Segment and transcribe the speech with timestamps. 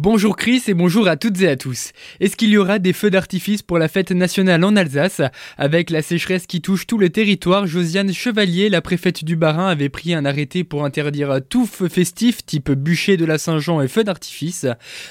[0.00, 1.90] Bonjour Chris et bonjour à toutes et à tous.
[2.20, 5.22] Est-ce qu'il y aura des feux d'artifice pour la fête nationale en Alsace?
[5.56, 9.88] Avec la sécheresse qui touche tout le territoire, Josiane Chevalier, la préfète du Bas-Rhin, avait
[9.88, 14.04] pris un arrêté pour interdire tout feu festif type bûcher de la Saint-Jean et feu
[14.04, 14.66] d'artifice.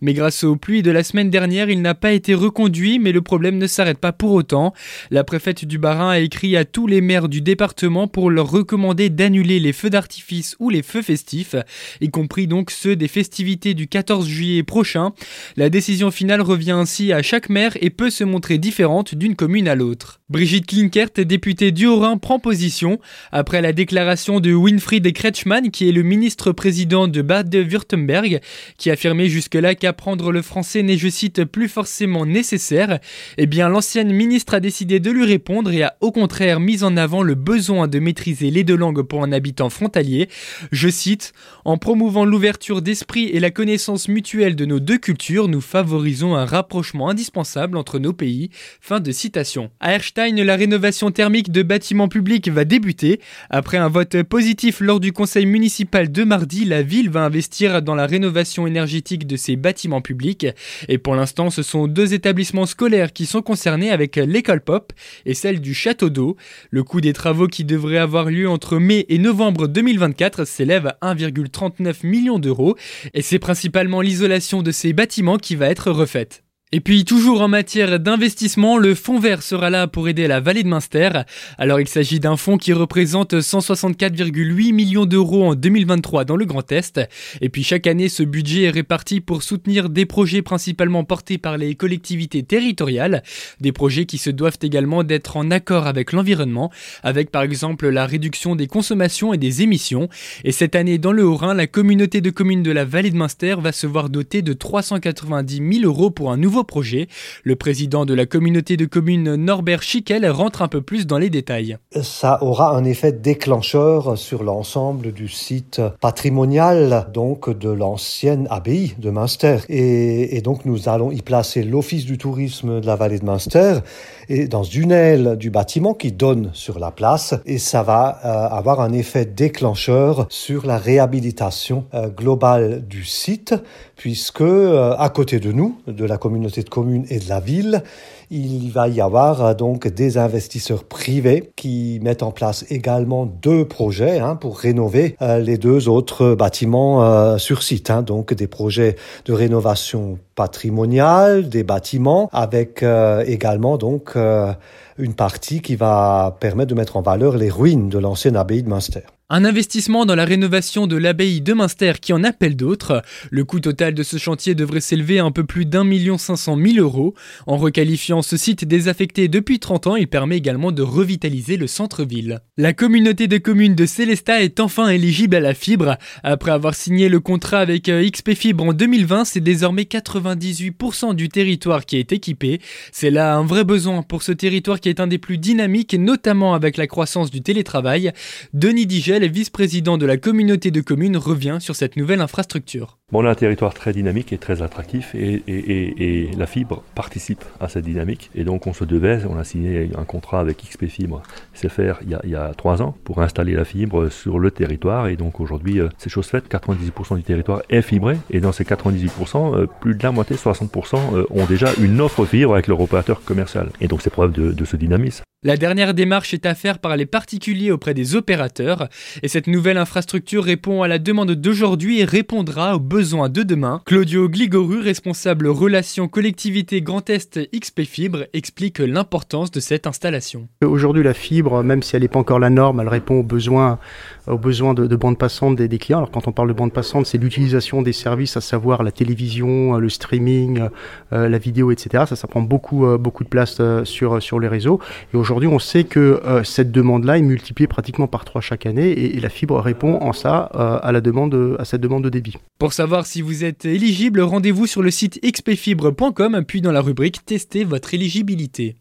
[0.00, 3.20] Mais grâce aux pluies de la semaine dernière, il n'a pas été reconduit, mais le
[3.20, 4.72] problème ne s'arrête pas pour autant.
[5.10, 9.10] La préfète du Bas-Rhin a écrit à tous les maires du département pour leur recommander
[9.10, 11.54] d'annuler les feux d'artifice ou les feux festifs,
[12.00, 15.12] y compris donc ceux des festivités du 14 juillet prochain.
[15.56, 19.66] La décision finale revient ainsi à chaque maire et peut se montrer différente d'une commune
[19.66, 20.20] à l'autre.
[20.30, 23.00] Brigitte Klinkert, députée du Haut-Rhin, prend position
[23.32, 28.40] après la déclaration de Winfried Kretschmann, qui est le ministre-président de Bade-Württemberg,
[28.78, 33.00] qui affirmait jusque-là qu'apprendre le français n'est, je cite, plus forcément nécessaire.
[33.38, 36.96] Eh bien, l'ancienne ministre a décidé de lui répondre et a au contraire mis en
[36.96, 40.28] avant le besoin de maîtriser les deux langues pour un habitant frontalier.
[40.70, 41.32] Je cite,
[41.64, 46.44] en promouvant l'ouverture d'esprit et la connaissance mutuelle de nos deux cultures, nous favorisons un
[46.44, 48.50] rapprochement indispensable entre nos pays.
[48.80, 49.70] Fin de citation.
[49.80, 53.20] À Erstein, la rénovation thermique de bâtiments publics va débuter.
[53.50, 57.94] Après un vote positif lors du conseil municipal de mardi, la ville va investir dans
[57.94, 60.46] la rénovation énergétique de ses bâtiments publics.
[60.88, 64.92] Et pour l'instant, ce sont deux établissements scolaires qui sont concernés avec l'école Pop
[65.26, 66.36] et celle du Château d'eau.
[66.70, 71.14] Le coût des travaux qui devraient avoir lieu entre mai et novembre 2024 s'élève à
[71.14, 72.76] 1,39 million d'euros.
[73.14, 76.44] Et c'est principalement l'isolation de ces bâtiments qui va être refaite.
[76.72, 80.62] Et puis toujours en matière d'investissement, le fonds vert sera là pour aider la vallée
[80.62, 81.10] de Munster.
[81.58, 86.70] Alors il s'agit d'un fonds qui représente 164,8 millions d'euros en 2023 dans le Grand
[86.70, 87.00] Est.
[87.40, 91.58] Et puis chaque année, ce budget est réparti pour soutenir des projets principalement portés par
[91.58, 93.24] les collectivités territoriales,
[93.58, 96.70] des projets qui se doivent également d'être en accord avec l'environnement,
[97.02, 100.08] avec par exemple la réduction des consommations et des émissions.
[100.44, 103.56] Et cette année, dans le Haut-Rhin, la communauté de communes de la vallée de Munster
[103.58, 107.08] va se voir dotée de 390 000 euros pour un nouveau projet.
[107.44, 111.30] Le président de la communauté de communes Norbert Schickel rentre un peu plus dans les
[111.30, 111.76] détails.
[112.02, 119.10] Ça aura un effet déclencheur sur l'ensemble du site patrimonial donc de l'ancienne abbaye de
[119.10, 119.58] Münster.
[119.68, 123.80] Et, donc nous allons y placer l'office du tourisme de la vallée de Münster
[124.28, 128.56] et dans une aile du bâtiment qui donne sur la place et ça va euh,
[128.56, 133.54] avoir un effet déclencheur sur la réhabilitation euh, globale du site
[133.96, 137.82] puisque euh, à côté de nous, de la communauté de communes et de la ville,
[138.30, 144.20] il va y avoir donc des investisseurs privés qui mettent en place également deux projets
[144.20, 147.90] hein, pour rénover les deux autres bâtiments sur site.
[147.90, 148.94] Hein, donc des projets
[149.24, 152.84] de rénovation patrimoniale des bâtiments avec
[153.26, 154.52] également donc euh,
[154.98, 158.68] une partie qui va permettre de mettre en valeur les ruines de l'ancienne abbaye de
[158.68, 159.02] Münster.
[159.32, 163.00] Un investissement dans la rénovation de l'abbaye de Münster qui en appelle d'autres.
[163.30, 166.34] Le coût total de ce chantier devrait s'élever à un peu plus d'un million cinq
[166.34, 167.14] cent mille euros.
[167.46, 172.40] En requalifiant ce site désaffecté depuis 30 ans, il permet également de revitaliser le centre-ville.
[172.56, 175.96] La communauté de communes de Célestat est enfin éligible à la fibre.
[176.24, 181.28] Après avoir signé le contrat avec euh, XP Fibre en 2020, c'est désormais 98% du
[181.28, 182.60] territoire qui est équipé.
[182.90, 186.52] C'est là un vrai besoin pour ce territoire qui est un des plus dynamiques, notamment
[186.52, 188.10] avec la croissance du télétravail.
[188.54, 192.98] Denis Digel vice-président de la communauté de communes, revient sur cette nouvelle infrastructure.
[193.12, 197.84] on a un territoire très dynamique et très attractif et, la fibre participe à cette
[197.84, 198.30] dynamique.
[198.34, 201.22] Et donc on se devait, on a signé un contrat avec XP Fibre
[201.54, 205.08] CFR il y, a, trois ans pour installer la fibre sur le territoire.
[205.08, 208.16] Et donc aujourd'hui, euh, c'est chose faite, 98% du territoire est fibré.
[208.30, 212.24] Et dans ces 98%, euh, plus de la moitié, 60% euh, ont déjà une offre
[212.24, 213.70] fibre avec leur opérateur commercial.
[213.80, 215.24] Et donc c'est preuve de ce dynamisme.
[215.42, 218.90] La dernière démarche est à faire par les particuliers auprès des opérateurs.
[219.22, 223.80] Et cette nouvelle infrastructure répond à la demande d'aujourd'hui et répondra aux besoins de demain.
[223.86, 230.46] Claudio Gligoru, responsable relations collectivité Grand Est XP Fibre, explique l'importance de cette installation.
[230.62, 233.78] Aujourd'hui, la fibre, même si elle n'est pas encore la norme, elle répond aux besoins,
[234.26, 236.00] aux besoins de, de bande passante des, clients.
[236.00, 239.78] Alors quand on parle de bande passante, c'est l'utilisation des services, à savoir la télévision,
[239.78, 240.68] le streaming,
[241.14, 242.04] euh, la vidéo, etc.
[242.06, 244.80] Ça, ça prend beaucoup, euh, beaucoup de place euh, sur, les réseaux.
[245.30, 249.20] Aujourd'hui, on sait que euh, cette demande-là est multipliée pratiquement par trois chaque année et,
[249.20, 252.36] la fibre répond en ça euh, à, à cette demande de débit.
[252.58, 257.24] Pour savoir si vous êtes éligible, rendez-vous sur le site xpfibre.com puis dans la rubrique
[257.24, 258.76] Tester votre éligibilité.